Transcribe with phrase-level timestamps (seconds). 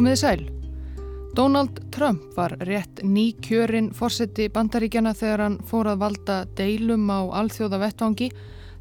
[0.00, 0.42] Komiði sæl.
[1.36, 7.20] Donald Trump var rétt ný kjörinn fórseti bandaríkjana þegar hann fór að valda deilum á
[7.42, 8.30] alþjóða vettvangi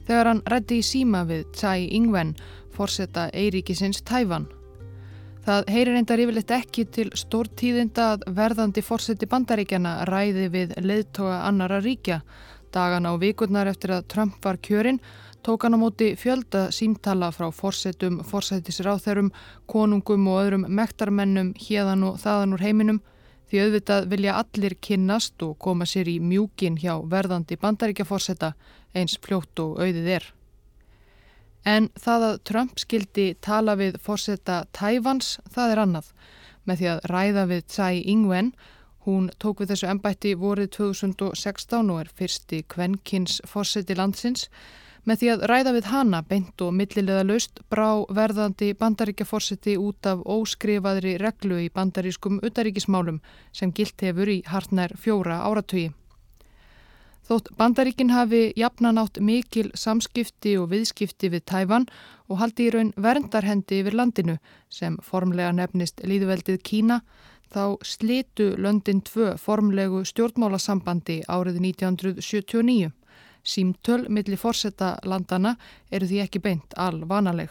[0.07, 2.31] þegar hann reddi í síma við Tsai Ing-wen,
[2.71, 4.47] fórseta Eiríkisins Tæfan.
[5.43, 11.81] Það heyrir endar yfirleitt ekki til stórtíðinda að verðandi fórseti bandaríkjana ræði við leðtoga annara
[11.83, 12.21] ríkja.
[12.71, 15.03] Dagan á vikurnar eftir að Trump var kjörinn
[15.43, 19.31] tók hann á móti fjölda símtala frá fórsetum, fórsætisráþerum,
[19.65, 23.01] konungum og öðrum mektarmennum hérðan og þaðan úr heiminum
[23.49, 28.53] því auðvitað vilja allir kynnast og koma sér í mjúkin hjá verðandi bandaríkjafórseta
[28.93, 30.27] eins fljótt og auðið er.
[31.65, 36.11] En það að Trump skildi tala við fórseta Tævans, það er annað.
[36.65, 38.51] Með því að ræða við Tsai Ing-wen,
[39.07, 44.47] hún tók við þessu ennbætti vorið 2016 og er fyrsti kvennkins fórseti landsins,
[45.07, 50.25] Með því að ræða við hana beint og millilega laust brá verðandi bandaríkjaforseti út af
[50.25, 53.21] óskrifaðri reglu í bandarískum utaríkismálum
[53.55, 55.93] sem gilt hefur í hartnær fjóra áratögi.
[57.29, 61.85] Þótt bandaríkin hafi jafnan átt mikil samskipti og viðskipti við Tæfan
[62.27, 64.39] og haldi í raun verndarhendi yfir landinu
[64.73, 67.03] sem formlega nefnist líðveldið Kína
[67.53, 72.89] þá slitu löndin tvö formlegu stjórnmálasambandi árið 1979.
[73.43, 75.55] Símtöl millir fórsetta landana
[75.91, 77.49] eru því ekki beint alvanaleg.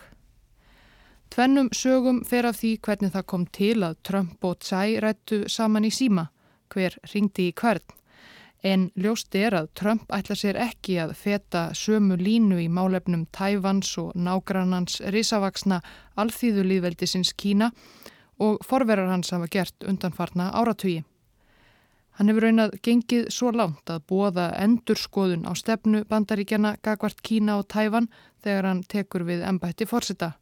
[1.30, 5.84] Tvennum sögum fer af því hvernig það kom til að Trump og Tsai rættu saman
[5.84, 6.28] í síma,
[6.72, 7.84] hver ringdi í hvern.
[8.64, 13.92] En ljóst er að Trump ætla sér ekki að feta sömu línu í málefnum Tævans
[14.02, 15.78] og nágrannans risavaksna
[16.18, 17.70] alþýðulíðveldisins Kína
[18.42, 21.04] og forverar hans hafa gert undanfarna áratugi.
[22.18, 27.68] Hann hefur raunað gengið svo langt að bóða endurskoðun á stefnu bandaríkjana Gagvart Kína og
[27.70, 28.08] Tæfan
[28.42, 30.32] þegar hann tekur við ennbætti fórsita.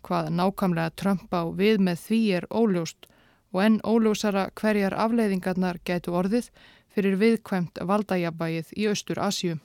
[0.00, 3.10] Hvað nákamlega Trump á við með því er óljóst
[3.52, 6.48] og enn óljósara hverjar afleiðingarnar gætu orðið
[6.88, 9.60] fyrir viðkvæmt valdajabægið í Östur Asjum.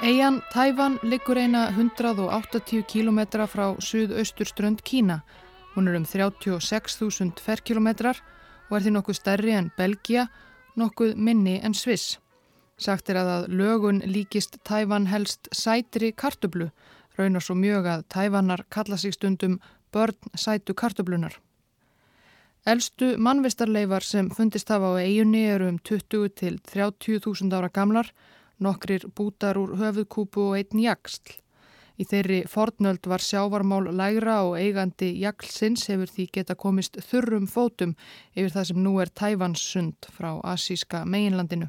[0.00, 5.18] Eian Tæfan liggur eina 180 km frá suðausturströnd Kína.
[5.74, 8.16] Hún er um 36.000 ferkilometrar
[8.70, 10.24] og er því nokkuð stærri en Belgia,
[10.80, 12.16] nokkuð minni en Sviss.
[12.80, 16.70] Sagt er að að lögun líkist Tæfan helst sætri kartublu,
[17.18, 19.60] raunar svo mjög að Tæfanar kalla sig stundum
[19.92, 21.36] börn sætu kartublunar.
[22.64, 28.08] Elstu mannvistarleifar sem fundist hafa á eigunni eru um 20 til 30.000 ára gamlar,
[28.60, 31.40] nokkrir bútar úr höfuðkúpu og einn jaksl.
[32.00, 37.92] Í þeirri fornöld var sjávarmál lægra og eigandi jaklsins hefur því geta komist þurrum fótum
[38.32, 41.68] yfir það sem nú er Tævanssund frá asíska meginlandinu.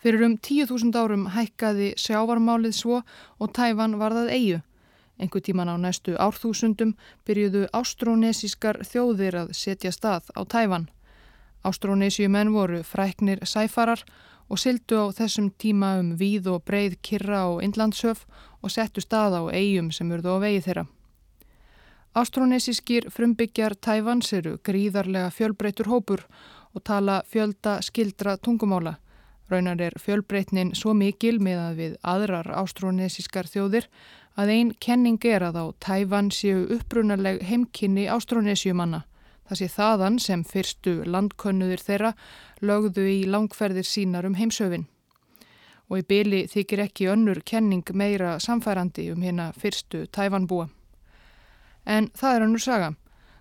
[0.00, 3.00] Fyrir um 10.000 árum hækkaði sjávarmálið svo
[3.38, 4.60] og Tævan varðað eigu.
[5.20, 6.94] Engu tíman á næstu árþúsundum
[7.28, 10.88] byrjuðu ástrónesískar þjóðir að setja stað á Tævan.
[11.64, 14.04] Ástrónesíumenn voru fræknir sæfarar
[14.50, 18.24] og syldu á þessum tíma um víð og breið kirra og indlandshöf
[18.60, 20.86] og settu stað á eigum sem urðu á vegi þeirra.
[22.18, 26.24] Ástrónesískir frumbyggjar Tævans eru gríðarlega fjölbreytur hópur
[26.74, 28.96] og tala fjölda skildra tungumála.
[29.50, 33.86] Raunar er fjölbreytnin svo mikil með að við aðrar ástrónesískar þjóðir
[34.34, 39.04] að einn kenning er að á Tævan séu upprunaleg heimkynni ástrónesjumanna
[39.50, 42.10] Það sé þaðan sem fyrstu landkönnuðir þeirra
[42.62, 44.84] lögðu í langferðir sínar um heimsöfin.
[45.90, 50.68] Og í byli þykir ekki önnur kenning meira samfærandi um hérna fyrstu tæfanbúa.
[51.82, 52.92] En það er önnur saga.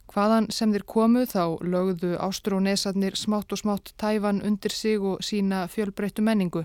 [0.10, 5.68] Hvaðan sem þeir komu þá lögðu ástrónesarnir smátt og smátt tæfan undir sig og sína
[5.70, 6.64] fjölbreyttu menningu.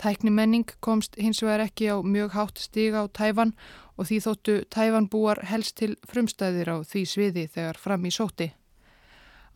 [0.00, 3.52] Tæknimenning komst hins vegar ekki á mjög hátt stiga á tæfan
[3.98, 8.48] og því þóttu tæfanbúar helst til frumstæðir á því sviði þegar fram í sóti.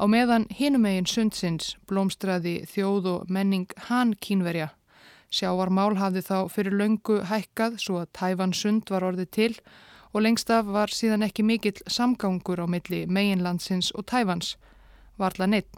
[0.03, 4.73] Á meðan hinumegin sundsins blómstraði þjóð og menning hann kínverja.
[5.31, 9.53] Sjávarmál hafði þá fyrir löngu hækkað svo að Tæfan sund var orðið til
[10.11, 14.57] og lengst af var síðan ekki mikill samgangur á milli meginlandsins og Tæfans.
[15.23, 15.71] Varla neitt,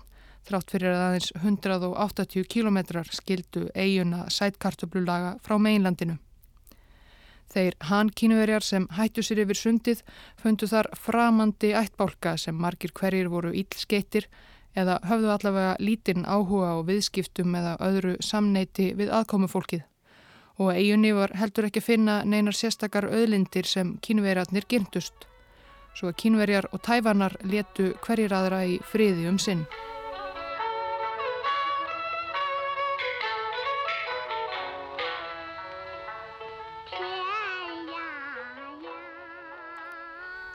[0.48, 6.16] þrátt fyrir aðeins 180 kilometrar skildu eiguna sætkartöblulaga frá meginlandinu.
[7.54, 10.00] Þeir hankínuverjar sem hættu sér yfir sundið
[10.42, 14.26] fundu þar framandi ættbálka sem margir hverjir voru ílskeittir
[14.74, 19.84] eða höfðu allavega lítinn áhuga á viðskiptum eða öðru samneiti við aðkomufólkið.
[20.58, 25.28] Og eiginni var heldur ekki að finna neinar sérstakar öðlindir sem kínverjarnir gyrndust.
[25.94, 29.66] Svo að kínverjar og tæfanar letu hverjir aðra í friði um sinn.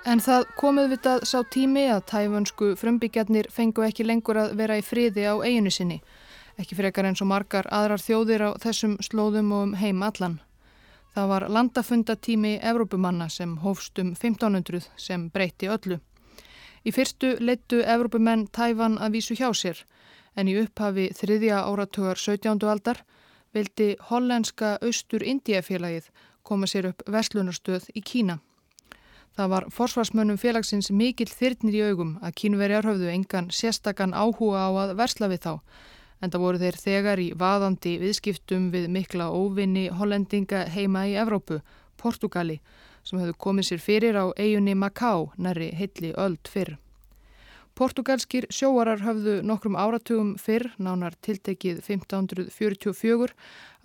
[0.08, 4.84] En það komið vitað sá tími að tæfansku frumbyggjarnir fengu ekki lengur að vera í
[4.86, 5.98] friði á eiginu sinni,
[6.56, 10.40] ekki frekar eins og margar aðrar þjóðir á þessum slóðum og um heim allan.
[11.14, 16.00] Það var landafundatími Evrópumanna sem hófst um 1500 sem breyti öllu.
[16.88, 19.84] Í fyrstu leittu Evrópumenn tæfan að vísu hjá sér,
[20.36, 22.64] en í upphafi þriðja áratugar 17.
[22.64, 23.04] aldar
[23.52, 26.08] vildi hollenska Austur-Indiafélagið
[26.44, 28.40] koma sér upp verslunarstöð í Kína.
[29.40, 34.70] Það var forsvarsmönnum félagsins mikill þyrnir í augum að kínverjar höfðu engan sérstakann áhuga á
[34.82, 35.54] að versla við þá
[36.20, 41.62] en það voru þeir þegar í vaðandi viðskiptum við mikla óvinni hollendinga heima í Evrópu,
[41.96, 42.60] Portugali,
[43.08, 46.76] sem höfðu komið sér fyrir á eigunni Macau, næri heilli öld fyrr.
[47.80, 53.30] Portugalskir sjóarar höfðu nokkrum áratugum fyrr, nánar tiltekið 1544,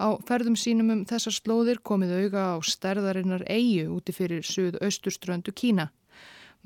[0.02, 5.92] á ferðum sínum um þessar slóðir komið auga á stærðarinnar eigu úti fyrir suð-austurströndu Kína.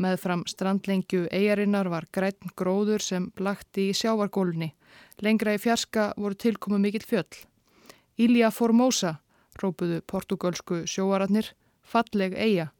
[0.01, 4.71] Meðfram strandlengju eigarinnar var græn gróður sem blakti í sjávargólunni.
[5.21, 7.43] Lengra í fjarska voru tilkomu mikill fjöll.
[8.17, 9.19] Ilja Formosa,
[9.61, 11.53] rópuðu portugalsku sjóararnir,
[11.85, 12.71] falleg eiga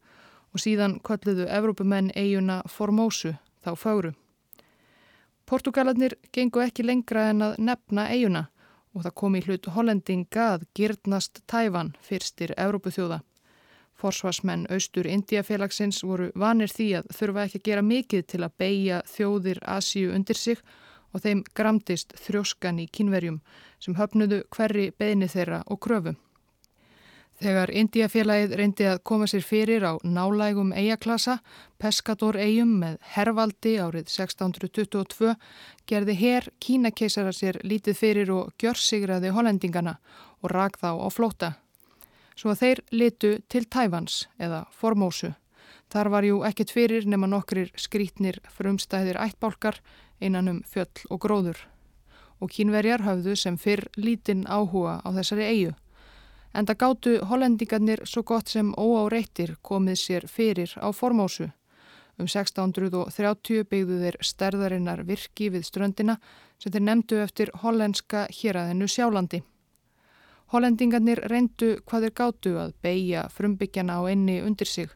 [0.57, 4.15] og síðan kölluðu Evrópumenn eiguna Formosu, þá fáru.
[5.49, 8.43] Portugalarnir gengu ekki lengra en að nefna eiguna
[8.93, 13.23] og það kom í hlut hollendinga að girdnast tæfan fyrstir Evrópuþjóða.
[13.99, 19.01] Forsvarsmenn Austur Indiafélagsins voru vanir því að þurfa ekki að gera mikið til að beigja
[19.15, 20.61] þjóðir Asíu undir sig
[21.17, 23.41] og þeim gramdist þrjóskan í kínverjum
[23.81, 26.19] sem höfnudu hverri beini þeirra og kröfu.
[27.39, 31.37] Þegar Indiafélagið reyndi að koma sér fyrir á nálægum eigaklasa,
[31.79, 35.37] Pescador-eigum með hervaldi árið 1622,
[35.87, 40.01] gerði herr kínakeisara sér lítið fyrir og gjörsigraði hollendingana
[40.43, 41.53] og rak þá á flóta.
[42.35, 45.37] Svo að þeir litu til Tævans eða Formósu.
[45.95, 49.79] Þar var jú ekkit fyrir nema nokkrir skrítnir frumstæðir ættbálkar
[50.19, 51.59] innan um fjöll og gróður.
[52.43, 55.79] Og kínverjar hafðu sem fyrr lítinn áhuga á þessari eigu.
[56.55, 61.51] En það gáttu hollendingarnir svo gott sem óáreittir komið sér fyrir á formósu.
[62.19, 66.17] Um 1630 byggðu þeir stærðarinnar virki við ströndina
[66.59, 69.43] sem þeir nefndu eftir hollenska héræðinu sjálandi.
[70.49, 74.89] Hollendingarnir reyndu hvað þeir gáttu að beigja frumbyggjana á enni undir sig,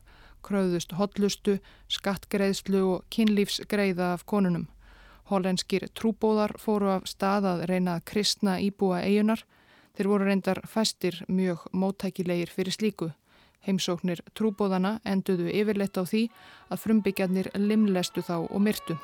[0.43, 1.59] kröðust hotlustu,
[1.93, 4.67] skattgreðslu og kynlífsgreiða af konunum.
[5.31, 9.45] Hollenskir trúbóðar fóru af stað að reyna að kristna íbúa eigunar
[9.93, 13.11] Þeir voru reyndar fæstir mjög móttækilegir fyrir slíku.
[13.67, 16.23] Heimsóknir trúbóðana enduðu yfirleitt á því
[16.73, 18.97] að frumbyggjarnir limlestu þá og myrtu.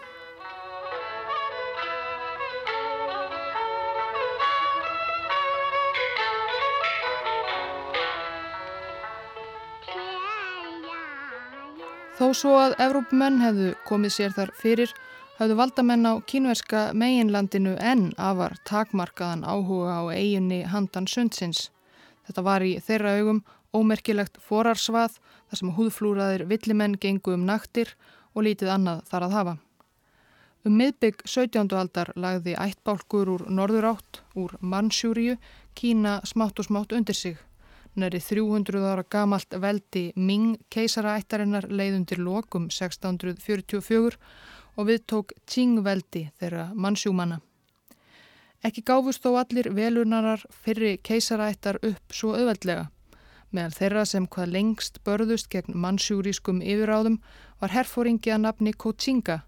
[12.19, 14.91] Þó svo að Evrópumenn hefðu komið sér þar fyrir
[15.39, 21.69] hafðu valdamenn á kínverska meginlandinu enn afar takmarkaðan áhuga á eiginni handan sundsins.
[22.27, 27.95] Þetta var í þeirra augum ómerkilegt forarsvað þar sem húðflúraðir villimenn gengu um naktir
[28.35, 29.57] og lítið annað þar að hafa.
[30.67, 31.71] Um miðbygg 17.
[31.71, 35.39] aldar lagði ættbálkur úr norður átt, úr Mansjúriu,
[35.79, 37.39] Kína smátt og smátt undir sig.
[37.95, 44.19] Næri 300 ára gamalt veldi Ming keisaraættarinnar leiðundir lokum 1644
[44.79, 47.41] og við tók Qing-veldi þeirra mannsjúmanna.
[48.63, 52.89] Ekki gáfust þó allir velunarar fyrri keisarættar upp svo auðveldlega.
[53.51, 57.21] Meðal þeirra sem hvað lengst börðust gegn mannsjúrískum yfiráðum
[57.61, 59.41] var herfóringi að nafni Kochinga,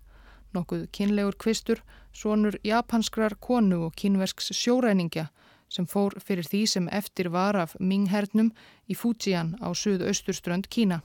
[0.54, 1.82] nokkuð kynlegur kvistur,
[2.12, 5.28] svonur japanskrar konu og kynversks sjóræningja
[5.70, 8.50] sem fór fyrir því sem eftir var af Ming-hernum
[8.90, 11.02] í Fujian á suðausturströnd Kína.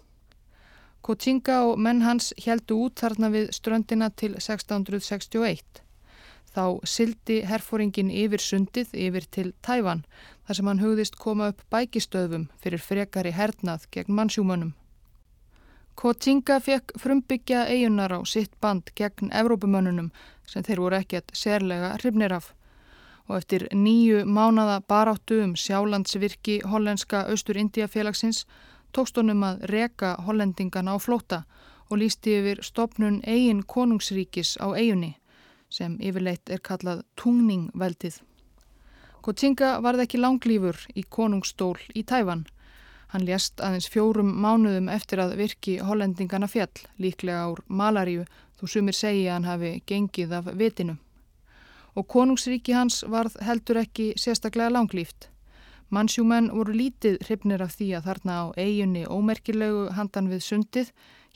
[1.06, 5.82] Kochinga og menn hans heldu út þarna við ströndina til 1661.
[6.56, 10.02] Þá sildi herfóringin yfir sundið yfir til Tævan
[10.48, 14.74] þar sem hann hugðist koma upp bækistöðum fyrir frekari hernað gegn mannsjúmönum.
[15.96, 20.10] Kochinga fekk frumbyggja eigunar á sitt band gegn Evrópumönunum
[20.50, 22.54] sem þeir voru ekkert sérlega hrifnir af
[23.28, 28.46] og eftir nýju mánada baráttu um sjálandsvirki hollenska Austur-Indiafélagsins
[28.96, 31.44] tókst honum að reka hollendingana á flóta
[31.90, 35.16] og lísti yfir stopnun eigin konungsríkis á eigunni
[35.70, 38.22] sem yfirleitt er kallað tungningveldið.
[39.26, 42.46] Kotsinga varð ekki langlýfur í konungstól í Tæfan.
[43.12, 48.26] Hann lést aðeins fjórum mánuðum eftir að virki hollendingana fjall, líklega ár malaríu,
[48.60, 50.98] þú sumir segi að hann hafi gengið af vitinu.
[51.96, 55.30] Og konungsríki hans varð heldur ekki sérstaklega langlýft.
[55.94, 60.90] Mansjúmenn voru lítið hrifnir af því að þarna á eiginni ómerkilegu handan við sundið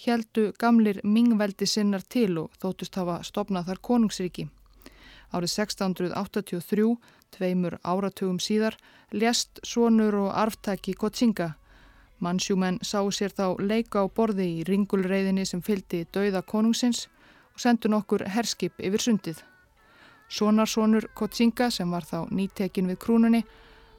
[0.05, 4.47] heldu gamlir mingveldi sinnar til og þóttust hafa stopnað þar konungsriki.
[5.29, 6.95] Árið 1683,
[7.35, 8.77] tveimur áratugum síðar,
[9.13, 11.53] lést sonur og arftaki Kotsinga.
[12.19, 17.05] Mansjúmenn sá sér þá leika á borði í ringulreiðinni sem fyldi dauða konungsins
[17.53, 19.43] og sendu nokkur herskip yfir sundið.
[20.29, 23.45] Sonarsonur Kotsinga sem var þá nýtekin við krúnunni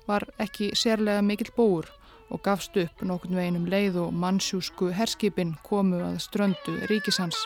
[0.08, 1.88] var ekki sérlega mikill bóur
[2.30, 7.40] og gafst upp nokkurn veginum leið og mannsjúsku herskipin komu að ströndu ríkisans.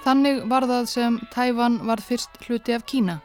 [0.00, 3.20] Þannig var það sem Tæfan var fyrst hluti af Kína.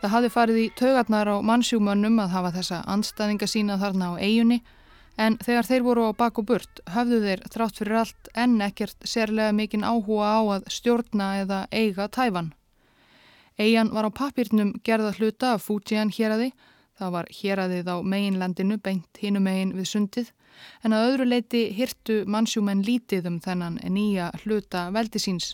[0.00, 4.60] Það hafði farið í taugarnar á mannsjúmönnum að hafa þessa anstæðinga sína þarna á eigunni
[5.20, 9.04] En þegar þeir voru á bak og burt höfðu þeir þrátt fyrir allt enn ekkert
[9.04, 12.54] sérlega mikinn áhuga á að stjórna eða eiga tæfan.
[13.60, 16.54] Eian var á papirnum gerða hluta af Fujian héræði,
[16.96, 20.30] það var héræðið á meginlandinu beint hinu megin við sundið,
[20.84, 25.52] en að öðru leiti hirtu mannsjúmenn lítið um þennan nýja hluta veldi síns.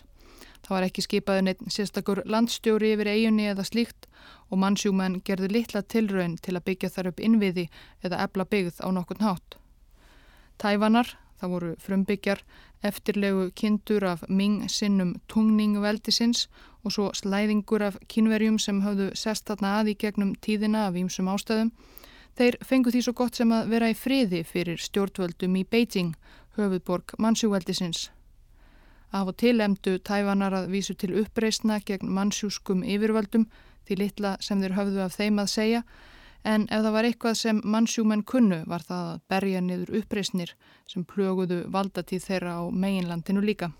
[0.67, 4.09] Það var ekki skipaðu neitt sérstakur landstjóri yfir eiginni eða slíkt
[4.51, 7.69] og mannsjúmenn gerðu litla tilraun til að byggja þar upp innviði
[8.03, 9.55] eða ebla byggð á nokkun hátt.
[10.59, 12.41] Tævanar, það voru frumbyggjar,
[12.83, 16.49] eftirlegu kindur af Ming sinnum tungningveldisins
[16.83, 21.31] og svo slæðingur af kynverjum sem hafðu sest þarna að í gegnum tíðina af ímsum
[21.31, 21.71] ástöðum.
[22.35, 26.13] Þeir fengu því svo gott sem að vera í friði fyrir stjórnvöldum í Beijing,
[26.59, 28.09] höfuðborg mannsjúveldisins.
[29.11, 33.47] Af og til emdu tævanar að vísu til uppreysna gegn mannsjúskum yfirvöldum
[33.87, 35.83] því litla sem þeir höfðu af þeim að segja
[36.43, 40.55] en ef það var eitthvað sem mannsjúmenn kunnu var það að berja niður uppreysnir
[40.87, 43.71] sem plöguðu valdatíð þeirra á meginlandinu líka.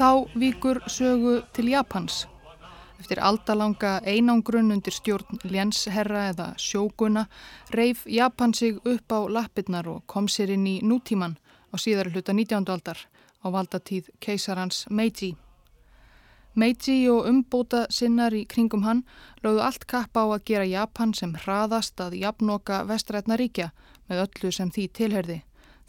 [0.00, 2.22] Þá víkur sögu til Japans
[3.02, 7.26] Eftir aldalanga einangrun undir stjórn lénsherra eða sjóguna
[7.76, 11.34] reif Japan sig upp á lappirnar og kom sér inn í nútíman
[11.68, 12.64] á síðar hluta 19.
[12.72, 12.96] aldar
[13.44, 15.34] á valdatíð keisarans Meiji.
[16.54, 19.04] Meiji og umbóta sinnar í kringum hann
[19.44, 23.68] lögðu allt kappa á að gera Japan sem hraðast að jafnoka vestrætna ríkja
[24.08, 25.38] með öllu sem því tilherði.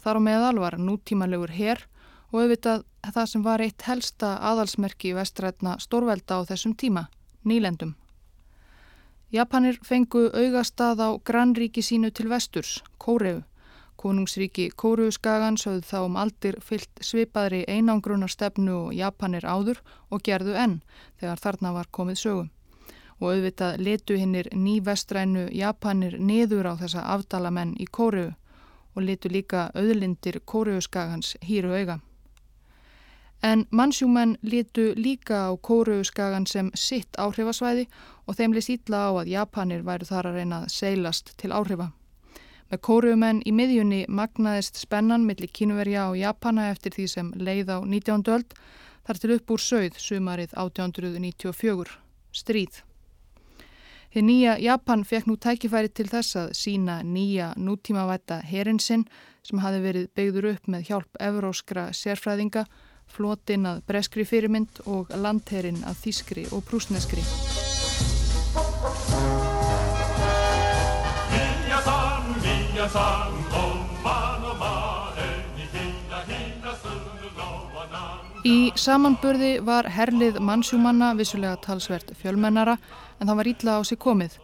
[0.04, 1.86] Þar á meðal var nútímanlegur herr
[2.32, 7.06] og auðvitað það sem var eitt helsta aðalsmerki vestrætna stórvelda á þessum tíma,
[7.44, 7.94] nýlendum.
[9.32, 13.42] Japanir fengu augastað á grannríki sínu til vesturs, Kóreu.
[13.96, 19.78] Konungsríki Kóruuskagan sögðu þá um aldir fyllt svipaðri einangrunarstefnu og Japanir áður
[20.10, 20.80] og gerðu enn
[21.20, 22.50] þegar þarna var komið sögum.
[23.20, 28.32] Og auðvitað letu hinnir nývestrænu Japanir niður á þessa afdalamenn í Kóreu
[28.94, 32.00] og letu líka auðlindir Kóruuskagans hýru auga.
[33.42, 37.88] En mannsjúmenn litu líka á Kóruuskagan sem sitt áhrifasvæði
[38.26, 41.88] og þeim list ítla á að Japanir væru þar að reyna að seilast til áhrifa.
[42.70, 47.78] Með Kóruumenn í miðjunni magnaðist spennan millir kínverja og Japana eftir því sem leið á
[47.82, 48.22] 19.
[48.30, 48.54] öld
[49.08, 51.98] þar til upp úr sögð sumarið 1894.
[52.32, 52.78] Stríð.
[54.12, 59.04] Þið nýja Japan fekk nú tækifæri til þess að sína nýja nútímavætta herinsinn
[59.42, 62.66] sem hafi verið byggður upp með hjálp evróskra sérfræðinga
[63.12, 67.24] flotinn að breskri fyrirmynd og landherrin að þískri og prúsneskri.
[78.42, 82.74] Í samanburði var herlið mannsjúmanna vissulega talsvert fjölmennara
[83.20, 84.34] en það var ítla á sig komið.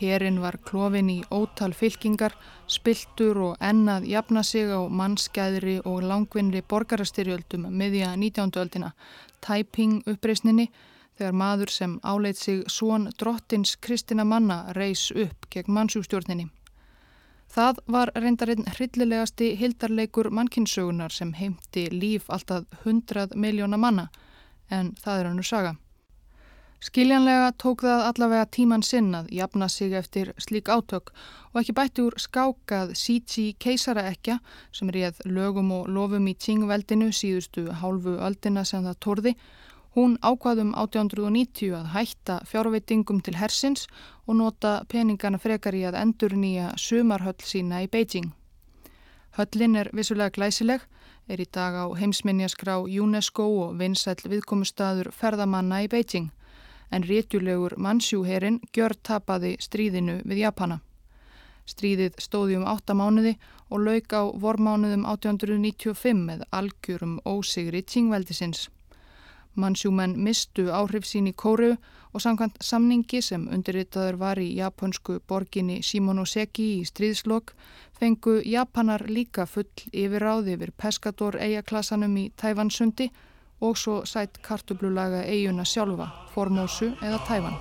[0.00, 2.36] Herin var klófin í ótal fylkingar,
[2.70, 8.52] spiltur og ennað jafna sig á mannskæðri og langvinnri borgarastyrjöldum miðja 19.
[8.62, 8.92] öldina,
[9.40, 10.68] Taiping uppreysninni,
[11.18, 16.46] þegar maður sem áleit sig svon drottins Kristina manna reys upp gegn mannsjústjórninni.
[17.48, 24.08] Það var reyndarinn hryllilegasti hildarleikur mannkinsögunar sem heimti líf alltaf hundrað miljóna manna,
[24.70, 25.74] en það er hannu saga.
[26.78, 31.10] Skiljanlega tók það allavega tíman sinn að jafna sig eftir slík átök
[31.50, 34.36] og ekki bætti úr skákað Síti keisara ekja
[34.70, 39.34] sem réð lögum og lofum í tíngveldinu síðustu hálfu öldina sem það torði.
[39.98, 43.88] Hún ákvaðum 1890 að hætta fjárveitingum til hersins
[44.28, 48.30] og nota peningana frekar í að endur nýja sumarhöll sína í Beijing.
[49.34, 50.86] Höllin er vissulega glæsileg
[51.26, 56.30] er í dag á heimsminjaskrá UNESCO og vinsæl viðkomustadur ferðamanna í Beijing
[56.90, 60.80] en rétjulegur mannsjúherin gjör tapaði stríðinu við Japana.
[61.68, 63.34] Stríðið stóði um 8 mánuði
[63.68, 68.68] og lauk á vormánuðum 1895 með algjörum ósigri tíngveldisins.
[69.58, 71.74] Mannsjúmenn mistu áhrif sín í kóru
[72.14, 77.52] og samkvæmt samningi sem undirritaður var í japansku borginni Shimonoseki í stríðslokk
[77.98, 83.26] fengu Japanar líka full yfirráð yfir Pescador eigaklassanum í Tævansundi og
[83.74, 87.56] svo sætt kartublulaga eiguna sjálfa, Formósu eða Tævan.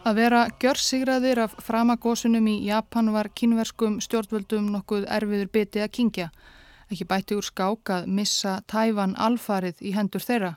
[0.00, 6.30] Að vera gjörsigraðir af framagósunum í Japan var kynverskum stjórnvöldum nokkuð erfiður biti að kingja.
[6.90, 10.54] Ekki bætti úr skák að missa tæfan alfarið í hendur þeirra.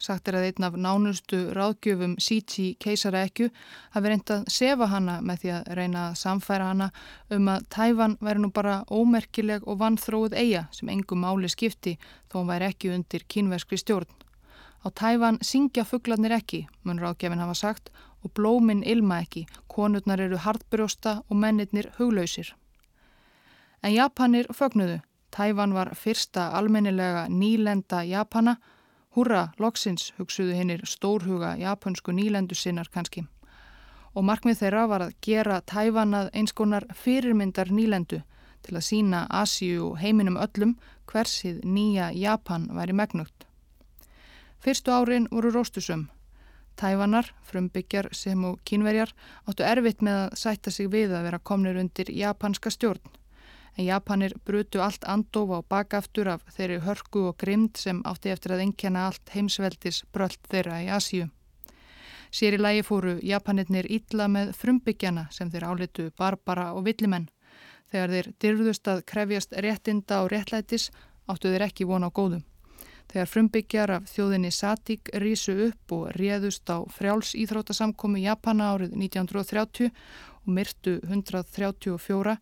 [0.00, 3.50] Sagt er að einn af nánustu ráðgjöfum Síti keisara ekku
[3.92, 6.86] hafi reynd að sefa hana með því að reyna að samfæra hana
[7.36, 11.98] um að tæfan væri nú bara ómerkileg og vannþróið eiga sem engum máli skipti
[12.32, 14.08] þó hún væri ekki undir kynverskri stjórn.
[14.80, 17.92] Á tæfan syngja fugglarnir ekki, mun ráðgefin hafa sagt,
[18.24, 22.54] og blóminn ilma ekki, konurnar eru hardbrjósta og mennirnir huglausir.
[23.82, 25.00] En Japanir fögnuðu.
[25.30, 28.56] Tæfan var fyrsta almennilega nýlenda Japana.
[29.10, 33.24] Húra, loksins, hugsuðu hinnir stórhuga japansku nýlendu sinnar kannski.
[34.14, 38.20] Og markmið þeirra var að gera Tæfanað einskonar fyrirmyndar nýlendu
[38.62, 40.76] til að sína Asíu heiminum öllum
[41.10, 43.48] hversið nýja Japan væri megnugt.
[44.62, 46.06] Fyrstu árin voru róstusum.
[46.78, 49.10] Tævanar, frumbyggjar sem og kínverjar
[49.42, 53.02] áttu erfitt með að sætta sig við að vera komnir undir japanska stjórn.
[53.78, 58.56] En Japanir brutu allt andof á bakaftur af þeirri hörku og grimd sem átti eftir
[58.56, 61.28] að enkjana allt heimsveldis brölt þeirra í Asíu.
[62.30, 67.26] Sér í lægi fóru Japanirnir ítla með frumbyggjana sem þeir álitu barbara og villimenn.
[67.90, 70.90] Þegar þeir dyrðust að krefjast réttinda og réttlætis
[71.26, 72.44] áttu þeir ekki vona á góðum.
[73.10, 79.90] Þegar frumbyggjar af þjóðinni Satík rísu upp og réðust á frjáls íþróttasamkomi Japana árið 1930
[79.90, 82.36] og myrtu 134,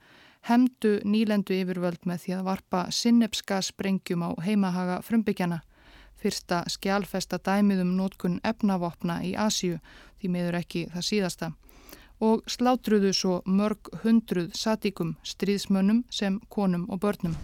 [0.49, 5.61] hemdu nýlendu yfirvöld með því að varpa sinnepska sprengjum á heimahaga frumbyggjana.
[6.19, 9.79] Fyrsta skjálfesta dæmiðum nótkun efnavopna í Asíu,
[10.19, 11.53] því meður ekki það síðasta.
[12.19, 17.39] Og slátruðu svo mörg hundruð satíkum stríðsmönnum sem konum og börnum.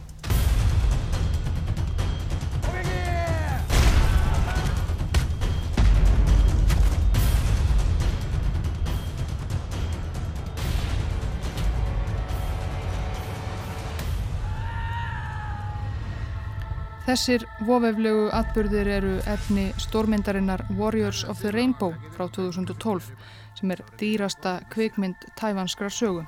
[17.05, 23.11] Þessir vofeflegu atbyrðir eru efni stórmyndarinnar Warriors of the Rainbow frá 2012
[23.59, 26.25] sem er dýrasta kvikmynd tævanskra sögu.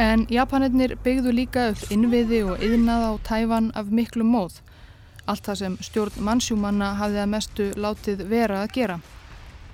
[0.00, 4.62] En Japanirnir byggðu líka upp innviði og yðnað á tævan af miklu móð
[5.26, 8.96] Allt það sem stjórn mannsjúmanna hafði að mestu látið vera að gera.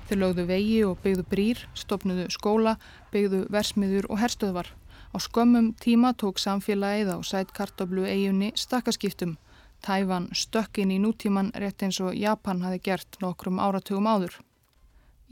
[0.09, 2.77] Þeir lögðu vegi og byggðu brýr, stopnuðu skóla,
[3.13, 4.69] byggðu versmiður og herstöðvar.
[5.13, 9.39] Á skömmum tíma tók samfélagið á sætkartablu eiginni stakkaskiptum.
[9.81, 14.37] Tæfan stökkin í nútíman rétt eins og Japan hafi gert nokkrum áratugum áður.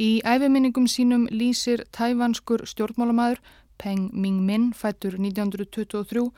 [0.00, 3.40] Í æfiminningum sínum lýsir tæfanskur stjórnmálamæður
[3.76, 6.30] Peng Ming-min fættur 1923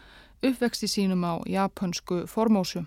[0.42, 2.86] uppvexti sínum á japansku formósu.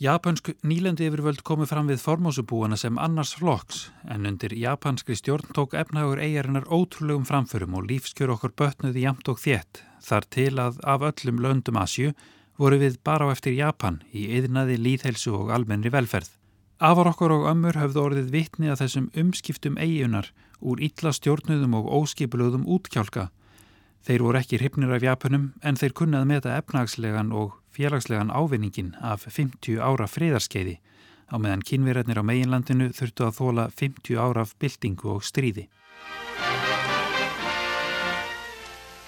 [0.00, 5.74] Japansk nýlendi yfirvöld komu fram við formósubúana sem annars flokks en undir japanskri stjórn tók
[5.76, 11.04] efnagur eigarinnar ótrúlegum framförum og lífskjör okkur bötnuði jamt og þétt þar til að af
[11.10, 12.14] öllum löndum Asju
[12.56, 16.32] voru við bara á eftir Japan í yðnaði líðhelsu og almennri velferð.
[16.80, 20.32] Afar okkur og ömmur höfðu orðið vitni að þessum umskiptum eigunar
[20.64, 23.28] úr illa stjórnuðum og óskipulöðum útkjálka.
[24.00, 29.26] Þeir voru ekki hrifnir af Japanum en þeir kunnað meta efnagslegan og félagslegan ávinningin af
[29.28, 30.78] 50 ára friðarskeiði
[31.28, 35.68] á meðan kynverðarnir á meginlandinu þurftu að þóla 50 ára af byltingu og stríði.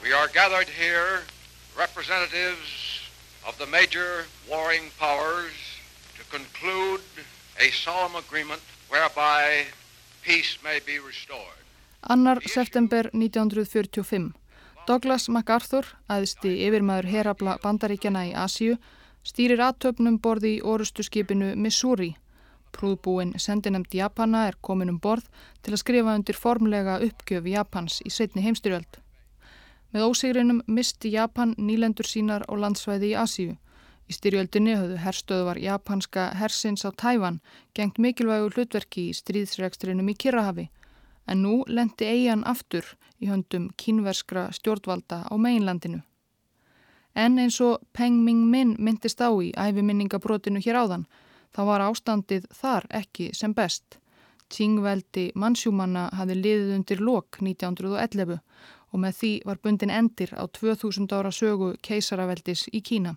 [0.05, 1.25] We are gathered here
[1.73, 3.09] representatives
[3.49, 5.81] of the major warring powers
[6.21, 7.25] to conclude
[7.57, 8.61] a solemn agreement
[8.93, 9.73] whereby
[10.21, 11.65] peace may be restored.
[12.03, 14.42] Annar september 1945
[14.83, 18.81] Douglas MacArthur, aðsti yfirmaður herabla bandaríkjana í Asíu,
[19.23, 22.09] stýrir aðtöfnum borði í orustu skipinu Missouri.
[22.75, 25.29] Prúðbúinn sendinemd Japana er komin um borð
[25.63, 28.99] til að skrifa undir formlega uppgjöf Japans í setni heimstyrjöld.
[29.95, 33.57] Með ósigrinum misti Japan nýlendur sínar á landsvæði í Asíu.
[34.11, 37.39] Í styrjöldinni höfðu herstöðvar japanska hersins á Tæfan
[37.79, 40.71] gengt mikilvægu hlutverki í stríðsregstrinum í Kirrahafi
[41.27, 42.87] en nú lendi eigin aftur
[43.23, 46.03] í höndum kínverskra stjórnvalda á meginlandinu.
[47.15, 51.07] En eins og Peng Ming Min myndist á í æfiminningabrotinu hér áðan
[51.53, 53.99] þá var ástandið þar ekki sem best.
[54.53, 58.41] Tsingveldi mannsjúmanna hafi liðið undir lok 1911
[58.93, 63.15] og með því var bundin endir á 2000 ára sögu keisaraveldis í Kína.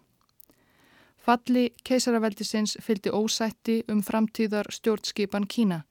[1.25, 5.81] Falli keisaraveldisins fylgdi ósætti um framtíðar stjórnskipan Kína.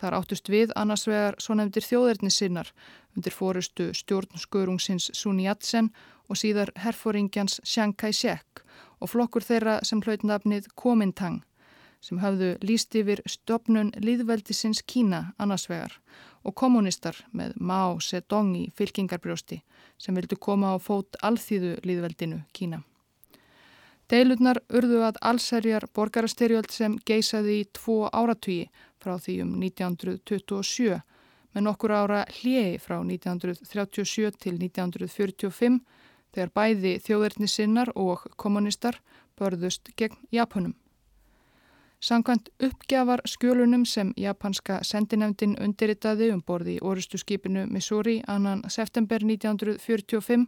[0.00, 2.70] Þar áttust við annars vegar svo nefndir þjóðernissinnar
[3.16, 5.90] undir fórustu stjórnskörungsins Sun Yat-sen
[6.28, 8.62] og síðar herfóringjans Chiang Kai-shek
[9.00, 11.42] og flokkur þeirra sem hlaut nafnið Kuomintang
[12.04, 15.96] sem hafðu líst yfir stopnun líðveldisins Kína annars vegar
[16.46, 19.62] og kommunistar með Mao Zedong í fylkingarbrjósti
[19.98, 22.82] sem vildu koma á fót alþýðu líðveldinu Kína.
[24.06, 28.68] Deilurnar urðu að allserjar borgarastyrjöld sem geisaði í tvo áratvíi
[29.02, 31.00] frá því um 1927
[31.56, 35.78] með nokkur ára hljegi frá 1937 til 1945
[36.36, 38.98] þegar bæði þjóðverðnisinnar og kommunistar
[39.40, 40.74] börðust gegn Japunum.
[41.96, 49.24] Sankvæmt uppgjafar skjölunum sem japanska sendinefndin undirritaði um borði í orustu skipinu Missouri annan september
[49.24, 50.44] 1945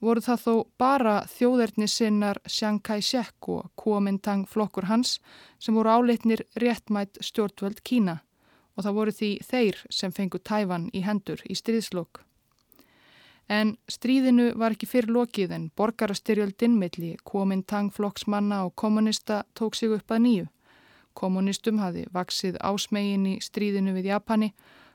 [0.00, 5.18] voru það þó bara þjóðerni sinnar Chiang Kai-shek og Kuomintang flokkur hans
[5.58, 8.20] sem voru áleitnir réttmætt stjórnvöld Kína
[8.76, 12.22] og það voru því þeir sem fengu Tæfan í hendur í stríðslokk.
[13.48, 19.94] En stríðinu var ekki fyrir lokið en borgarastyrjöldin milli Kuomintang flokksmanna og kommunista tók sig
[19.94, 20.48] upp að nýju.
[21.14, 24.50] Kommunistum hafi vaksið ásmegin í stríðinu við Japani,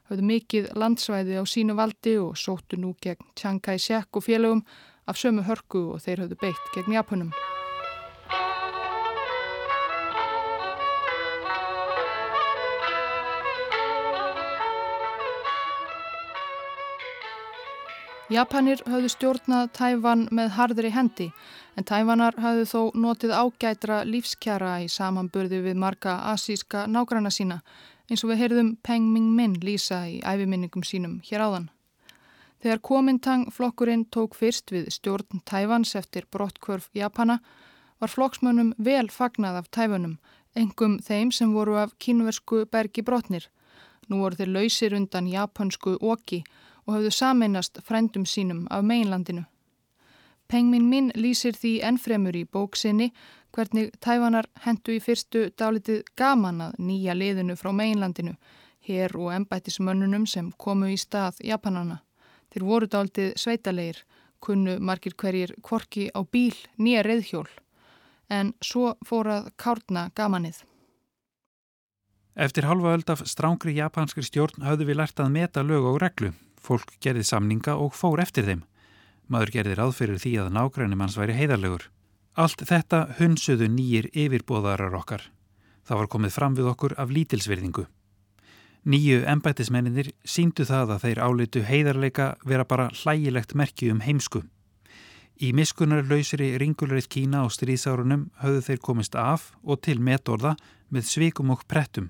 [0.10, 4.66] hafði mikið landsvæði á sínu valdi og sóttu nú gegn Chiang Kai-shek og félögum
[5.08, 7.34] af sömu hörku og þeir hafðu beitt gegn Japunum.
[18.32, 21.26] Japanir hafðu stjórnað Tævan með harðri hendi
[21.76, 27.58] en Tævanar hafðu þó notið ágætra lífskjara í samanburði við marga asíska nágranna sína
[28.08, 31.68] eins og við heyrðum Peng Ming Min lýsa í æfiminningum sínum hér áðan.
[32.64, 37.42] Þegar Kuomintang flokkurinn tók fyrst við stjórn Tævans eftir brottkvörf Japana
[38.00, 40.20] var flokksmönnum vel fagnað af Tæfunum,
[40.56, 43.52] engum þeim sem voru af kínversku bergi brotnir.
[44.08, 46.46] Nú voru þeir lausir undan japansku oki
[46.92, 49.46] og hafðu sameinast frendum sínum af mainlandinu.
[50.52, 53.14] Pengmin minn lýsir því ennfremur í bóksinni
[53.56, 58.36] hvernig tæfanar hendu í fyrstu dálitið gaman að nýja liðinu frá meginlandinu,
[58.84, 62.02] hér og embættismönnunum sem komu í stað Japanana.
[62.52, 64.04] Þeir voru dálitið sveitalegir,
[64.44, 67.48] kunnu margir hverjir kvorki á bíl nýja reyðhjól,
[68.28, 70.66] en svo fórað kárna gamanið.
[72.36, 76.32] Eftir halva öld af strángri japanskri stjórn hafðu við lært að meta lög og reglu.
[76.62, 78.62] Fólk gerði samninga og fór eftir þeim.
[79.32, 81.88] Maður gerði ráð fyrir því að nágrænum hans væri heiðarlegur.
[82.38, 85.26] Allt þetta hunsuðu nýjir yfirbóðarar okkar.
[85.88, 87.88] Það var komið fram við okkur af lítilsverðingu.
[88.82, 94.42] Nýju embætismenninir síndu það að þeir áleitu heiðarleika vera bara hlægilegt merki um heimsku.
[95.42, 100.56] Í miskunarlausri ringulreið Kína og stríðsárunum höfðu þeir komist af og til metorða
[100.90, 102.10] með svikum og prettum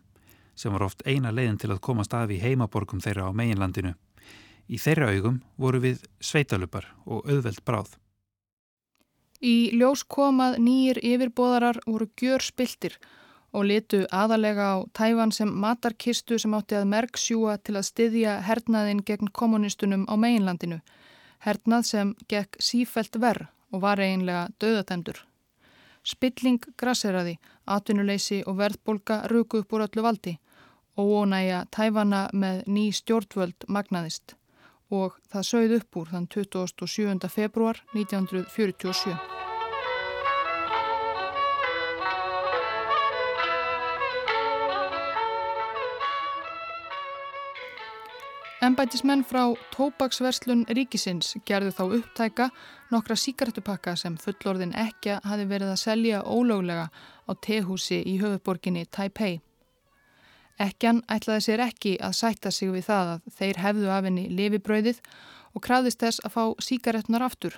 [0.56, 3.96] sem var oft eina leiðin til að komast af í heimaborgum þeirra á meginlandinu.
[4.72, 7.98] Í þeirra augum voru við sveitalupar og auðveld bráð.
[9.42, 12.96] Í ljós komað nýjir yfirbóðarar voru gjör spiltir
[13.52, 19.02] og litu aðalega á tæfan sem matarkistu sem átti að merksjúa til að styðja hernaðin
[19.04, 20.80] gegn kommunistunum á meginlandinu.
[21.44, 25.20] Hernað sem gekk sífelt verð og var eiginlega döðatendur.
[26.04, 30.38] Spilling grasseraði, atvinnuleysi og verðbolga ruku upp úr öllu valdi
[30.96, 34.36] og ónæja tæfana með ný stjórnvöld magnaðist
[34.92, 37.30] og það sögð upp úr þann 27.
[37.32, 39.16] februar 1947.
[48.62, 52.46] Embætismenn frá tópaksverslun ríkisins gerðu þá upptæka
[52.94, 56.92] nokkra síkartupakka sem fullorðin ekja hafi verið að selja ólöglega
[57.26, 59.40] á tehúsi í höfuborginni Taipei.
[60.62, 65.00] Ekkjan ætlaði sér ekki að sætta sig við það að þeir hefðu af henni lifibröðið
[65.56, 67.56] og krafðist þess að fá síkaretnar aftur.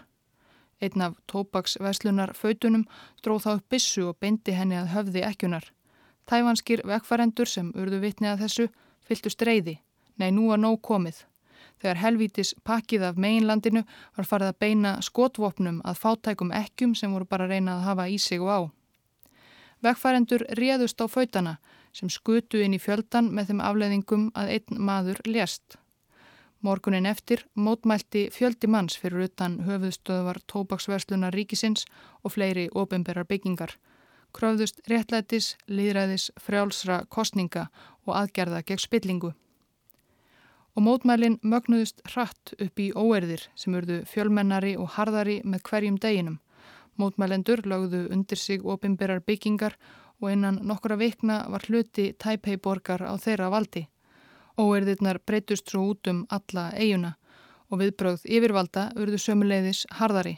[0.80, 2.86] Einn af tópaksverslunar fautunum
[3.24, 5.68] dróð þá upp bissu og beindi henni að höfði ekkjunar.
[6.30, 8.70] Tævanskir vekfarendur sem urðu vitni að þessu
[9.04, 9.76] fylgtu streyði.
[10.16, 11.26] Nei, nú var nóg komið.
[11.84, 13.84] Þegar helvítis pakkið af meginlandinu
[14.16, 18.08] var farið að beina skotvopnum að fátækum ekkjum sem voru bara að reyna að hafa
[18.08, 18.60] í sig og á.
[19.84, 21.58] Vegfærendur réðust á fautana
[21.94, 25.78] sem skutu inn í fjöldan með þeim afleðingum að einn maður lést.
[26.64, 31.84] Morgunin eftir mótmælti fjöldi manns fyrir utan höfuðstöðvar tóbaksverslunar ríkisins
[32.24, 33.74] og fleiri ofinberar byggingar.
[34.34, 37.68] Kröfðust réttlætis, líðræðis, frjálsra, kostninga
[38.08, 39.34] og aðgerða gegn spillingu.
[40.74, 46.40] Og mótmælin mögnuðust hratt upp í óerðir sem urðu fjölmennari og harðari með hverjum deginum.
[46.98, 53.14] Mótmælendur lögðu undir sig ofinberar byggingar og innan nokkura vikna var hluti Taipei borgar á
[53.20, 53.88] þeirra valdi.
[54.60, 57.16] Óerðirnar breytust svo út um alla eiguna
[57.70, 60.38] og viðbrögð yfirvalda urðu sömuleiðis harðari.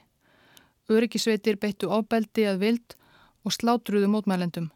[0.90, 2.96] Öryggisveitir beittu ábeldi að vild
[3.44, 4.70] og slátruðu mótmælendum.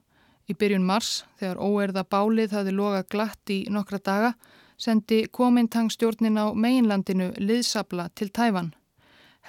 [0.50, 4.34] Í byrjun mars, þegar óerða bálið hafi loga glatt í nokkra daga,
[4.78, 8.74] sendi komintangstjórnin á meginlandinu liðsabla til Tæfan.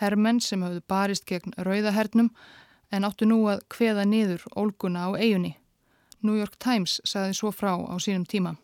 [0.01, 2.31] Hermenn sem hafðu barist gegn rauðahernum
[2.90, 5.57] en áttu nú að kveða niður ólguna á eigunni.
[6.22, 8.57] New York Times saði svo frá á sínum tíma.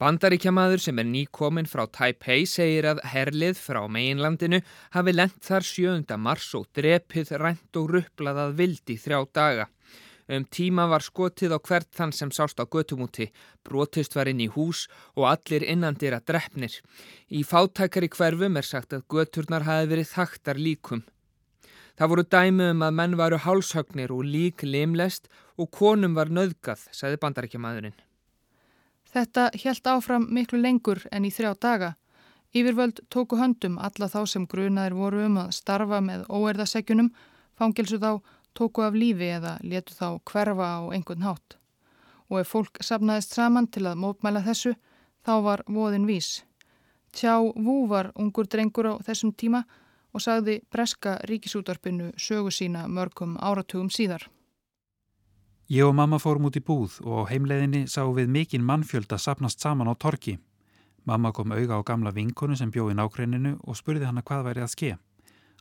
[0.00, 4.62] Bandaríkjamaður sem er nýkominn frá Taipei segir að herlið frá meginlandinu
[4.94, 6.16] hafi lent þar 7.
[6.16, 9.66] mars og drepið rænt og rupplað að vildi þrjá daga.
[10.30, 13.28] Um tíma var skotið á hvert þann sem sást á götumúti,
[13.66, 14.86] brotist var inn í hús
[15.18, 16.76] og allir innandir að drefnir.
[17.28, 21.02] Í fátækari hverfum er sagt að göturnar hafi verið þaktar líkum.
[22.00, 25.26] Það voru dæmi um að menn varu hálshögnir og lík limlest
[25.60, 27.98] og konum var nöðgað, sagði bandarækjamaðurinn.
[29.12, 31.90] Þetta helt áfram miklu lengur en í þrjá daga.
[32.56, 37.10] Yfirvöld tóku höndum alla þá sem grunaðir voru um að starfa með óerðasegjunum,
[37.60, 38.24] fangilsu þá,
[38.56, 41.58] tóku af lífi eða letu þá hverfa á einhvern hátt.
[42.32, 44.72] Og ef fólk sapnaðist saman til að mótmæla þessu,
[45.20, 46.46] þá var voðin vís.
[47.12, 53.36] Tjá Vú var ungur drengur á þessum tíma og sagði breska ríkisútarpinu sögu sína mörgum
[53.38, 54.26] áratugum síðar.
[55.70, 59.62] Ég og mamma fórum út í búð og á heimleiðinni sáum við mikinn mannfjölda sapnast
[59.62, 60.40] saman á torki.
[61.06, 64.74] Mamma kom auga á gamla vinkonu sem bjóði nákrenninu og spurði hana hvað væri að
[64.74, 64.90] ske.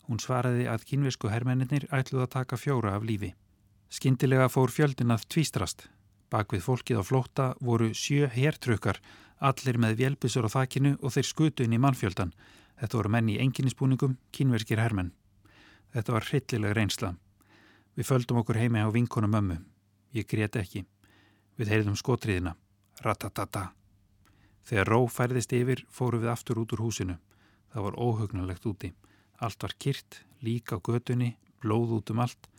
[0.10, 3.36] Hún svaraði að kynvisku herrmenninir ætluð að taka fjóra af lífi.
[3.90, 5.86] Skindilega fór fjöldin að tvístrast.
[6.34, 8.98] Bak við fólkið á flótta voru sjö hertrökkar,
[9.38, 12.34] allir með vélbusur á þakkinu og þeir skutu inn í mannfjöldan
[12.80, 15.12] Þetta voru menn í enginnispúningum, kínverkir hermenn.
[15.94, 17.16] Þetta var hryllilega reynsla.
[17.98, 19.58] Við földum okkur heimi á vinkonum ömmu.
[20.16, 20.86] Ég grét ekki.
[21.60, 22.56] Við heyrðum skotriðina.
[23.04, 23.72] Ratatata.
[24.64, 27.18] Þegar ró færðist yfir fóru við aftur út úr húsinu.
[27.74, 28.94] Það var óhugnulegt úti.
[29.40, 32.50] Allt var kyrt, lík á götunni, blóð út um allt.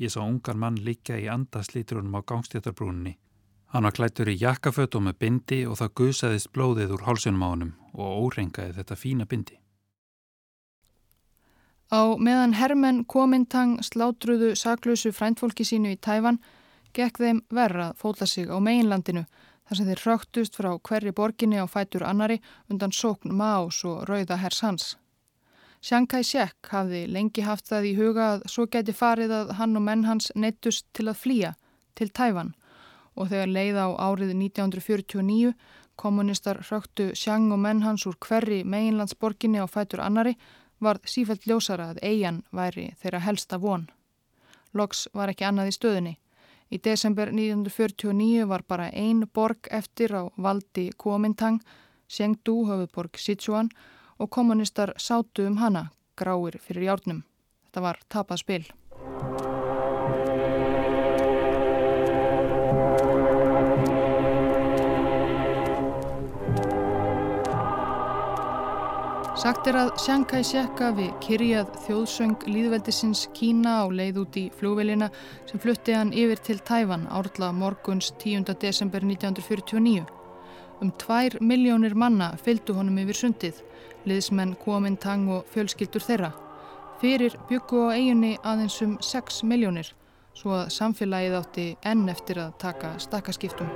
[0.00, 3.18] Ég sá ungar mann líka í andaslítrunum á gangstjættarbrúninni.
[3.70, 7.48] Hann var klættur í jakkaföt og með bindi og það gusaðist blóðið úr hálsunum á
[7.52, 9.59] honum og órengaði þetta fína bindi.
[11.90, 16.36] Á meðan hermenn komintang slátruðu saklausu fræntfólki sínu í Tæfan
[16.94, 19.24] gekk þeim verra að fóla sig á meginlandinu
[19.66, 22.36] þar sem þeir rögtust frá hverri borginni á fætur annari
[22.70, 24.86] undan sókn Maos og rauða hers hans.
[25.82, 29.86] Chiang Kai-shek hafði lengi haft það í huga að svo geti farið að hann og
[29.88, 31.52] menn hans neittust til að flýja
[31.98, 32.54] til Tæfan
[33.18, 35.54] og þegar leið á árið 1949
[35.98, 40.36] kommunistar rögtu Chiang og menn hans úr hverri meginlandsborginni á fætur annari
[40.80, 43.86] varð sífælt ljósara að eigin væri þeirra helsta von.
[44.74, 46.14] Loks var ekki annað í stöðunni.
[46.70, 51.60] Í desember 1949 var bara ein borg eftir á valdi Kuomintang,
[52.08, 53.70] Chengdu höfuborg Sichuan
[54.18, 57.24] og kommunistar sátu um hana, gráir fyrir járnum.
[57.66, 58.64] Þetta var tapað spil.
[69.40, 75.06] Sagt er að Chiang Kai-shek við kyrjað þjóðsöng líðveldisins Kína á leið út í fljóvelina
[75.48, 78.44] sem flutti hann yfir til Tæfan árla morguns 10.
[78.60, 80.02] desember 1949.
[80.84, 83.62] Um tvær miljónir manna fylgdu honum yfir sundið,
[84.04, 86.34] liðsmenn Kuomintang og fjölskyldur þeirra.
[87.00, 89.88] Fyrir byggu á eiginni aðeins um 6 miljónir,
[90.36, 93.72] svo að samfélagið átti enn eftir að taka stakkaskiptum.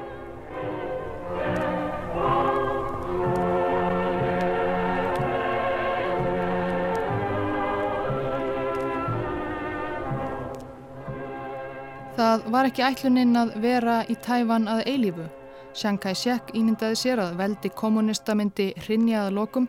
[12.14, 15.24] Það var ekki ætluninn að vera í Tæfan að eilífu.
[15.74, 19.66] Chiang Kai-shek ímyndaði sér að veldi kommunista myndi hrinjaða lokum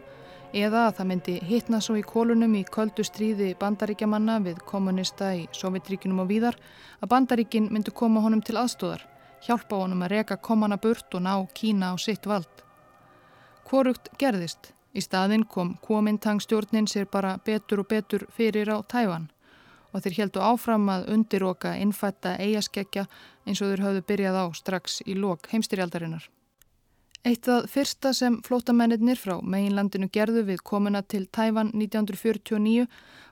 [0.54, 5.48] eða að það myndi hitna svo í kólunum í köldu stríði bandaríkjamanna við kommunista í
[5.58, 6.62] Sovjetríkinum og víðar
[7.02, 9.02] að bandaríkin myndi koma honum til aðstóðar,
[9.42, 12.62] hjálpa honum að reka komana burt og ná Kína á sitt vald.
[13.66, 14.76] Hvorugt gerðist.
[14.94, 19.32] Í staðin kom Kuomintang stjórnin sér bara betur og betur fyrir á Tæfan
[19.96, 23.06] og þeir heldu áfram að undiroka innfætta eigaskeggja
[23.48, 26.28] eins og þeir hafðu byrjað á strax í lok heimstyrjaldarinnar.
[27.26, 32.84] Eitt af fyrsta sem flótamennir frá meginlandinu gerðu við komuna til Tæfan 1949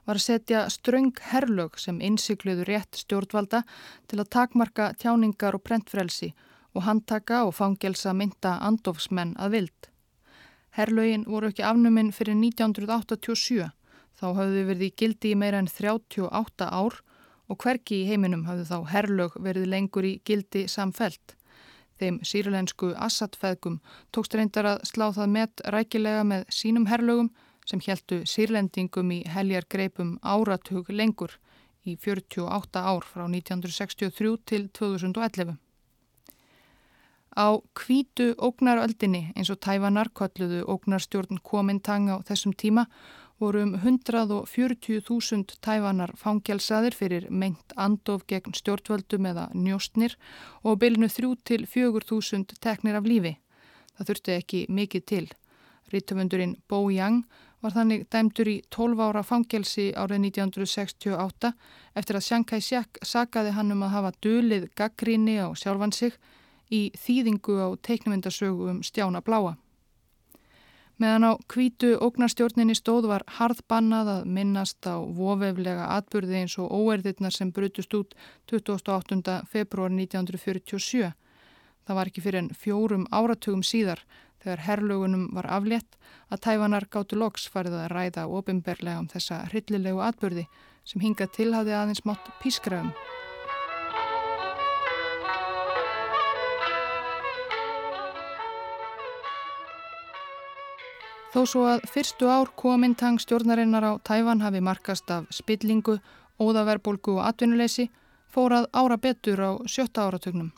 [0.08, 3.62] var að setja ströng herlög sem innsikluðu rétt stjórnvalda
[4.10, 6.32] til að takmarka tjáningar og prentfrelsi
[6.74, 9.90] og handtaka og fangelsa mynda andofsmenn að vild.
[10.74, 13.70] Herlögin voru ekki afnuminn fyrir 1987.
[14.14, 17.00] Þá hafðu verið í gildi í meira en 38 ár
[17.50, 21.34] og hverki í heiminum hafðu þá herlög verið lengur í gildi samfelt.
[22.00, 23.80] Þeim sírlensku Assad-feðgum
[24.14, 27.30] tókst reyndar að slá það met rækilega með sínum herlögum
[27.68, 31.38] sem heldu sírlendingum í heljar greipum áratug lengur
[31.84, 35.56] í 48 ár frá 1963 til 2011.
[37.34, 42.86] Á kvítu ógnaröldinni eins og tæfanar kolluðu ógnarstjórn Kuomintang á þessum tíma
[43.40, 50.14] voru um 140.000 tæfanar fangelsaðir fyrir meint andof gegn stjórnvöldum eða njóstnir
[50.62, 53.36] og bylnu 3-4.000 teknir af lífi.
[53.96, 55.26] Það þurfti ekki mikið til.
[55.92, 57.24] Rittöfundurinn Bo Yang
[57.64, 61.52] var þannig dæmdur í 12 ára fangelsi árið 1968
[61.96, 66.16] eftir að Chiang Kai-shek sagaði hann um að hafa dölið gaggríni á sjálfan sig
[66.70, 69.56] í þýðingu á teiknumindasögu um Stjána Bláa.
[71.02, 77.34] Meðan á kvítu ógnarstjórninni stóð var harðbannað að minnast á vofeflega atbyrði eins og óerðirnar
[77.34, 78.14] sem brutust út
[78.52, 79.40] 28.
[79.50, 81.10] februar 1947.
[81.84, 84.04] Það var ekki fyrir en fjórum áratugum síðar
[84.44, 85.98] þegar herrlugunum var aflétt
[86.30, 90.46] að tæfanar gáttu loks farið að ræða ofinberlega um þessa hryllilegu atbyrði
[90.86, 92.94] sem hinga tilhaði aðeins mátt pískraðum.
[101.34, 105.96] Þó svo að fyrstu ár komintang stjórnarinnar á Tæfan hafi markast af spillingu,
[106.38, 107.88] óðaverbulgu og atvinnuleysi
[108.30, 110.52] fórað ára betur á sjötta áratugnum.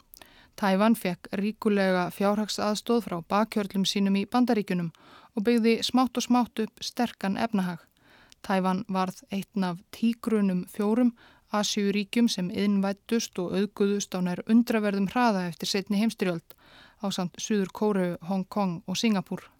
[0.60, 4.92] Tæfan fekk ríkulega fjárhagsaðstóð frá bakkjörlum sínum í bandaríkunum
[5.32, 7.80] og byggði smátt og smátt upp sterkan efnahag.
[8.44, 11.16] Tæfan varð einn af tígrunum fjórum
[11.56, 16.52] Asjúríkjum sem innvættust og auðguðust á nær undraverðum hraða eftir setni heimstyrjöld
[17.00, 19.55] á samt Suður Kóru, Hong Kong og Singapúr.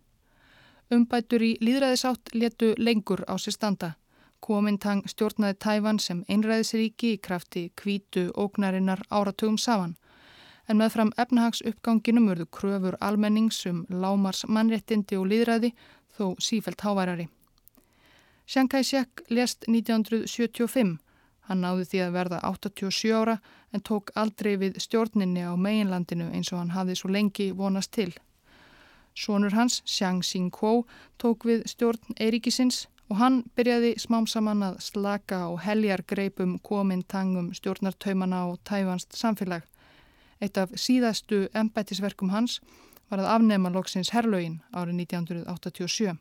[0.87, 3.89] Umbætur í líðræðisátt letu lengur á sér standa.
[4.41, 9.97] Kuomintang stjórnaði Tæfan sem einræðisríki í krafti kvítu ógnarinnar áratugum saman.
[10.69, 15.73] En með fram efnahags uppganginum verðu kröfur almenningsum lámars mannréttindi og líðræði
[16.15, 17.27] þó sífælt háværari.
[18.47, 21.01] Chiang Kai-shek lest 1975.
[21.51, 23.37] Hann náði því að verða 87 ára
[23.75, 28.13] en tók aldrei við stjórninni á meginlandinu eins og hann hafði svo lengi vonast til.
[29.17, 30.85] Sónur hans, Xiang Xingguo,
[31.17, 37.53] tók við stjórn Eiríkisins og hann byrjaði smám saman að slaka og heljar greipum komintangum
[37.57, 39.65] stjórnartaumana og tæfanst samfélag.
[40.41, 42.61] Eitt af síðastu embætisverkum hans
[43.09, 46.17] var að afnema loksins herlögin árið 1987.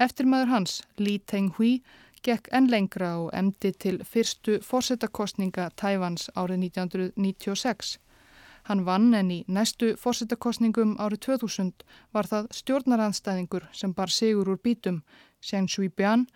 [0.00, 1.82] Eftirmaður hans, Li Tenghui,
[2.24, 7.98] gekk enn lengra og emdi til fyrstu fórsetakostninga Tæfans árið 1996.
[8.68, 14.60] Hann vann en í næstu fórsetakostningum árið 2000 var það stjórnaranstæðingur sem bar sigur úr
[14.62, 15.02] bítum,
[15.42, 16.28] Xiang Shui-bian,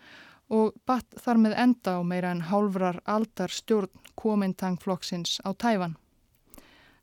[0.49, 5.95] og batt þar með enda á meira en hálfrar aldar stjórn Kuomintang-flokksins á Tæfan.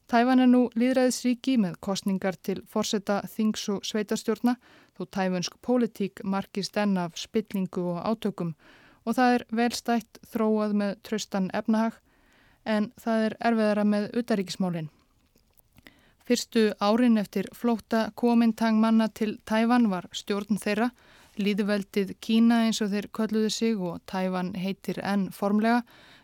[0.09, 4.59] Tæfan er nú líðræðisríki með kostningar til fórseta þings og sveitarstjórna
[4.99, 8.53] þó tæfunsk pólitík markist enn af spillingu og átökum
[9.05, 11.97] og það er velstætt þróað með tröstan efnahag
[12.65, 14.94] en það er erfiðara með utaríkismálinn.
[16.25, 20.87] Fyrstu árin eftir flóta komintang manna til Tæfan var stjórn þeirra,
[21.37, 25.83] líðveldið Kína eins og þeir kölluðu sig og Tæfan heitir enn formlega,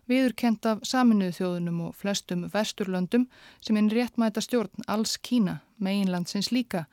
[0.08, 3.28] viðurkent af saminuðu þjóðunum og flestum vesturlöndum
[3.60, 6.86] sem einn réttmæta stjórn alls Kína, meginlandsins líka.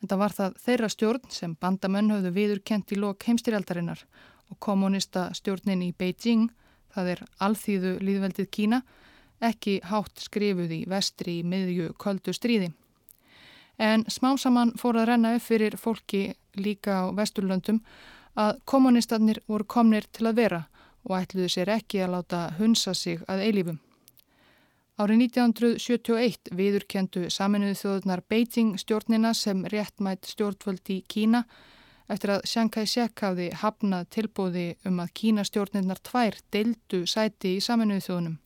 [0.00, 4.06] En það var það þeirra stjórn sem bandamenn höfðu viðurkent í lok heimstyrjaldarinnar
[4.48, 6.48] og kommunista stjórnin í Beijing,
[6.96, 8.84] það er alþýðu líðveldið Kína,
[9.44, 12.72] ekki hátt skrifuð í vestri í miðju köldu stríði.
[13.78, 16.26] En smásamann fór að renna upp fyrir fólki
[16.56, 17.80] líka á vesturlöndum
[18.38, 20.62] að kommunistarnir voru komnir til að vera
[21.04, 23.80] og ætluðu sér ekki að láta hunsa sig að eilífum.
[24.94, 31.42] Árið 1971 viðurkendu saminuðu þjóðunar Beijing stjórnina sem réttmætt stjórnvöld í Kína
[32.06, 37.64] eftir að Chiang Kai-shek hafði hafnað tilbúði um að Kína stjórnirnar tvær deildu sæti í
[37.64, 38.38] saminuðu þjóðunum.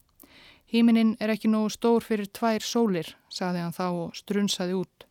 [0.73, 5.07] Híminin er ekki nógu stór fyrir tvær sólir, sagði hann þá og strunsaði út.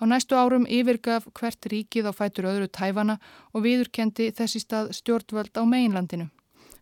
[0.00, 3.20] Á næstu árum yfirgaf hvert ríkið á fætur öðru tæfana
[3.54, 6.26] og viðurkendi þessi stað stjórnvöld á meginlandinu.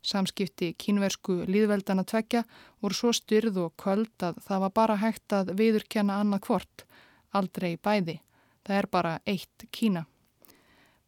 [0.03, 2.43] Samskipti kínversku líðveldana tvekja
[2.81, 6.87] voru svo styrð og köld að það var bara hægt að viðurkenna annað hvort,
[7.31, 8.19] aldrei bæði.
[8.65, 10.07] Það er bara eitt Kína.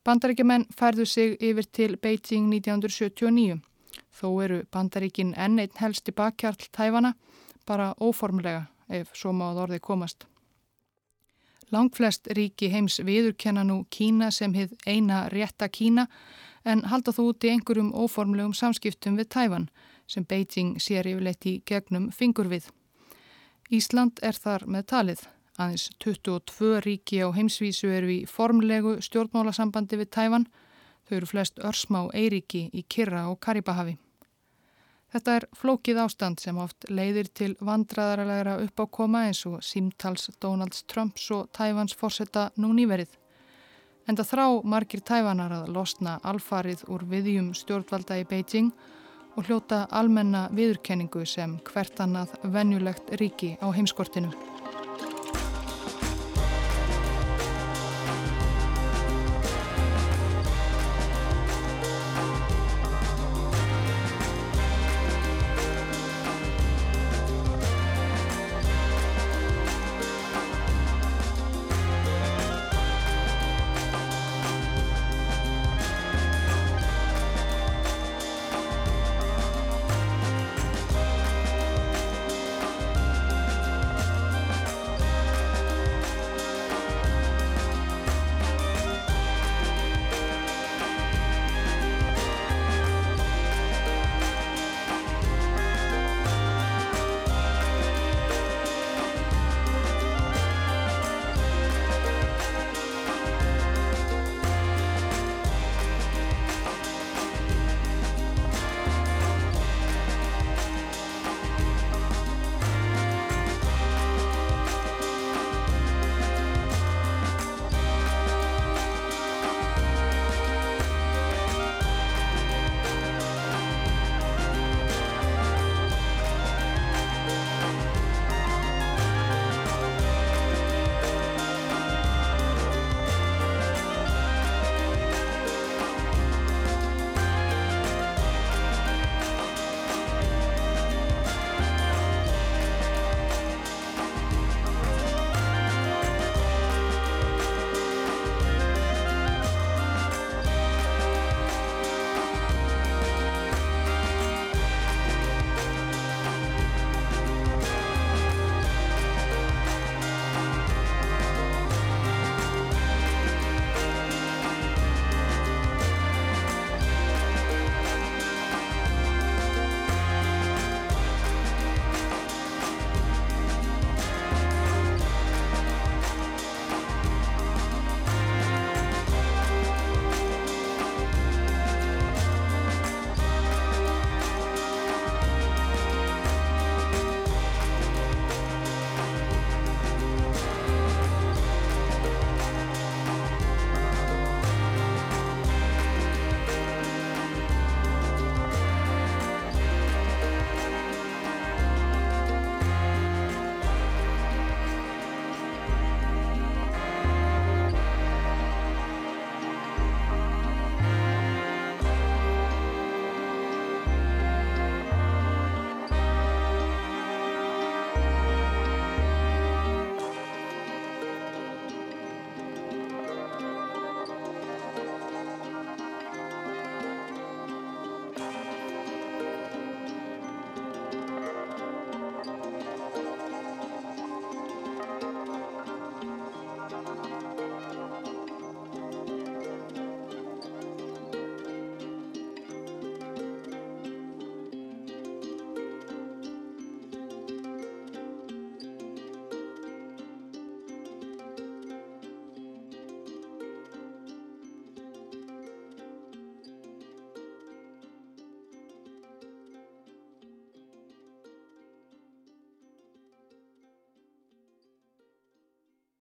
[0.04, 3.62] Bandaríkjumenn færðu sig yfir til Beijing 1979.
[4.14, 7.14] Þó eru bandaríkin enn einn helsti bakkjarl tæfana,
[7.66, 10.26] bara óformlega ef svo máð orði komast.
[11.72, 16.06] Langflest ríki heims viðurkenna nú Kína sem hið eina rétta Kína
[16.64, 19.68] en halda þú út í einhverjum óformlegum samskiptum við Tæfan
[20.06, 22.68] sem Beijing sér yfirleitt í gegnum fingur við.
[23.72, 25.24] Ísland er þar með talið.
[25.58, 30.48] Aðeins 22 ríki á heimsvísu eru í formlegu stjórnmálasambandi við Tæfan.
[31.08, 33.96] Þau eru flest örsmá eiríki í Kirra og Karibahavi.
[35.14, 41.28] Þetta er flókið ástand sem oft leiðir til vandraðarlegra uppákoma eins og símtals Donalds Trumps
[41.36, 43.12] og Tæfans fórsetta nú nýverið.
[44.10, 48.74] En það þrá margir Tæfanar að losna alfarið úr viðjum stjórnvalda í Beijing
[49.36, 54.34] og hljóta almenna viðurkenningu sem hvert annað venjulegt ríki á heimskortinu.